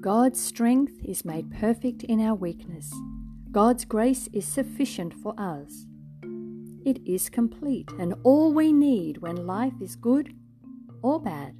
God's 0.00 0.40
strength 0.40 1.04
is 1.04 1.24
made 1.24 1.50
perfect 1.50 2.04
in 2.04 2.20
our 2.20 2.34
weakness. 2.34 2.94
God's 3.50 3.84
grace 3.84 4.28
is 4.32 4.46
sufficient 4.46 5.12
for 5.12 5.34
us. 5.36 5.86
It 6.84 7.00
is 7.04 7.28
complete 7.28 7.90
and 7.98 8.14
all 8.22 8.54
we 8.54 8.72
need 8.72 9.18
when 9.18 9.44
life 9.44 9.74
is 9.80 9.96
good 9.96 10.32
or 11.02 11.20
bad. 11.20 11.56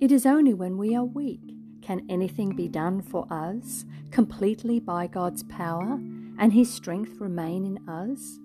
It 0.00 0.10
is 0.10 0.26
only 0.26 0.54
when 0.54 0.76
we 0.76 0.96
are 0.96 1.04
weak 1.04 1.54
can 1.82 2.04
anything 2.08 2.56
be 2.56 2.66
done 2.66 3.00
for 3.00 3.32
us 3.32 3.84
completely 4.10 4.80
by 4.80 5.06
God's 5.06 5.44
power 5.44 6.00
and 6.36 6.52
His 6.52 6.72
strength 6.72 7.20
remain 7.20 7.64
in 7.64 7.88
us. 7.88 8.40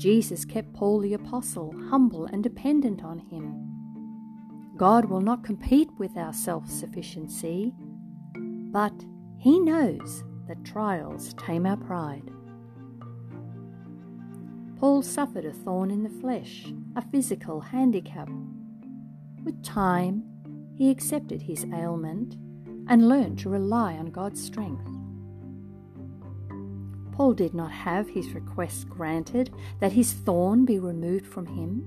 Jesus 0.00 0.46
kept 0.46 0.72
Paul 0.72 1.00
the 1.00 1.12
Apostle 1.12 1.74
humble 1.90 2.24
and 2.24 2.42
dependent 2.42 3.04
on 3.04 3.18
Him. 3.18 3.77
God 4.78 5.06
will 5.06 5.20
not 5.20 5.44
compete 5.44 5.90
with 5.98 6.16
our 6.16 6.32
self 6.32 6.70
sufficiency, 6.70 7.74
but 8.72 8.94
He 9.38 9.58
knows 9.58 10.24
that 10.46 10.64
trials 10.64 11.34
tame 11.34 11.66
our 11.66 11.76
pride. 11.76 12.30
Paul 14.78 15.02
suffered 15.02 15.44
a 15.44 15.52
thorn 15.52 15.90
in 15.90 16.04
the 16.04 16.20
flesh, 16.20 16.72
a 16.94 17.02
physical 17.02 17.60
handicap. 17.60 18.30
With 19.44 19.64
time, 19.64 20.22
he 20.76 20.90
accepted 20.90 21.42
his 21.42 21.66
ailment 21.74 22.36
and 22.86 23.08
learned 23.08 23.40
to 23.40 23.48
rely 23.48 23.94
on 23.94 24.12
God's 24.12 24.40
strength. 24.40 24.88
Paul 27.10 27.32
did 27.34 27.52
not 27.52 27.72
have 27.72 28.08
his 28.08 28.32
request 28.32 28.88
granted 28.88 29.50
that 29.80 29.90
his 29.90 30.12
thorn 30.12 30.64
be 30.64 30.78
removed 30.78 31.26
from 31.26 31.46
him. 31.46 31.84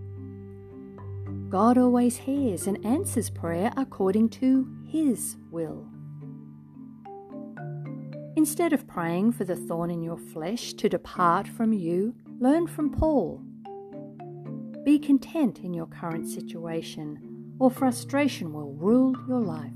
God 1.52 1.78
always 1.78 2.16
hears 2.16 2.66
and 2.66 2.84
answers 2.86 3.30
prayer 3.30 3.74
according 3.76 4.30
to 4.30 4.66
his 4.88 5.36
will. 5.52 5.86
Instead 8.38 8.72
of 8.72 8.88
praying 8.88 9.34
for 9.34 9.44
the 9.44 9.58
thorn 9.58 9.92
in 9.92 10.02
your 10.02 10.18
flesh 10.18 10.72
to 10.76 10.88
depart 10.88 11.50
from 11.50 11.74
you, 11.74 12.16
learn 12.40 12.68
from 12.68 12.90
Paul. 12.90 13.42
Be 14.86 14.98
content 14.98 15.60
in 15.60 15.74
your 15.74 15.88
current 15.88 16.26
situation, 16.26 17.54
or 17.60 17.70
frustration 17.70 18.54
will 18.54 18.72
rule 18.72 19.14
your 19.28 19.42
life. 19.42 19.74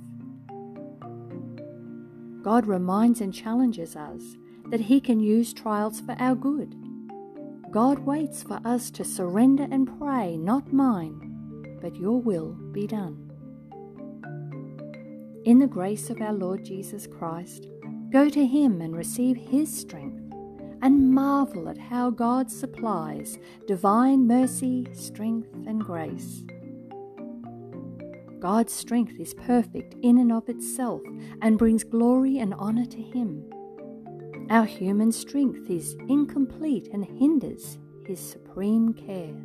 God 2.42 2.68
reminds 2.68 3.20
and 3.20 3.34
challenges 3.34 3.98
us 3.98 4.22
that 4.70 4.80
He 4.80 5.02
can 5.02 5.20
use 5.20 5.53
trials 5.53 6.00
for 6.00 6.16
our 6.20 6.36
good. 6.36 6.73
God 7.70 8.00
waits 8.00 8.44
for 8.44 8.62
us 8.64 8.90
to 8.92 9.03
surrender 9.03 9.68
and 9.70 10.00
pray, 10.00 10.38
not 10.38 10.72
mine, 10.72 11.34
but 11.86 11.95
your 11.95 12.19
will 12.19 12.53
be 12.72 12.88
done. 12.88 13.31
In 15.45 15.59
the 15.59 15.67
grace 15.67 16.09
of 16.09 16.19
our 16.19 16.33
Lord 16.33 16.66
Jesus 16.66 17.05
Christ, 17.05 17.67
go 18.09 18.28
to 18.28 18.44
Him 18.44 18.81
and 18.81 18.95
receive 18.95 19.38
His 19.38 19.72
strength, 19.72 20.33
and 20.81 21.13
marvel 21.13 21.69
at 21.69 21.78
how 21.78 22.09
God 22.09 22.50
supplies 22.50 23.38
divine 23.67 24.25
mercy, 24.25 24.88
strength, 24.94 25.53
and 25.67 25.80
grace. 25.80 26.44
God's 28.39 28.73
strength 28.73 29.19
is 29.19 29.36
perfect 29.36 29.94
in 30.02 30.17
and 30.17 30.31
of 30.31 30.50
itself 30.50 31.03
and 31.44 31.59
brings 31.59 31.83
glory 31.83 32.39
and 32.39 32.56
honour 32.56 32.88
to 32.88 33.02
Him. 33.03 33.47
Our 34.50 34.66
human 34.66 35.11
strength 35.11 35.69
is 35.69 35.95
incomplete 36.09 36.89
and 36.91 37.06
hinders 37.06 37.78
His 38.08 38.19
supreme 38.19 38.91
care. 38.91 39.36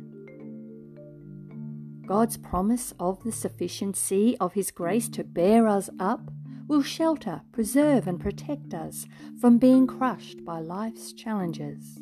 God's 2.11 2.35
promise 2.35 2.93
of 2.99 3.23
the 3.23 3.31
sufficiency 3.31 4.35
of 4.41 4.51
His 4.51 4.69
grace 4.69 5.07
to 5.07 5.23
bear 5.23 5.65
us 5.65 5.89
up 5.97 6.29
will 6.67 6.83
shelter, 6.83 7.41
preserve, 7.53 8.05
and 8.05 8.19
protect 8.19 8.73
us 8.73 9.05
from 9.39 9.57
being 9.57 9.87
crushed 9.87 10.43
by 10.43 10.59
life's 10.59 11.13
challenges. 11.13 11.99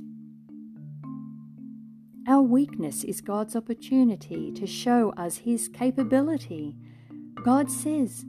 Our 2.27 2.41
weakness 2.41 3.03
is 3.03 3.21
God's 3.21 3.55
opportunity 3.55 4.51
to 4.53 4.65
show 4.65 5.11
us 5.11 5.37
His 5.37 5.67
capability. 5.67 6.75
God 7.43 7.69
says, 7.69 8.25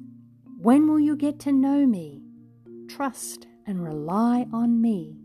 When 0.61 0.87
will 0.87 1.01
you 1.01 1.17
get 1.17 1.39
to 1.41 1.51
know 1.51 1.87
me? 1.87 2.21
Trust 2.91 3.47
and 3.67 3.83
rely 3.83 4.47
on 4.53 4.83
me. 4.83 5.17